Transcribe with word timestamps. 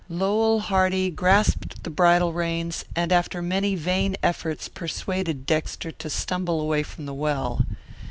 Lowell 0.09 0.61
Hardy 0.61 1.11
grasped 1.11 1.83
the 1.83 1.91
bridle 1.91 2.33
reins, 2.33 2.85
and 2.95 3.11
after 3.13 3.39
many 3.39 3.75
vain 3.75 4.17
efforts 4.23 4.67
persuaded 4.67 5.45
Dexter 5.45 5.91
to 5.91 6.09
stumble 6.09 6.59
away 6.59 6.81
from 6.81 7.05
the 7.05 7.13
well. 7.13 7.63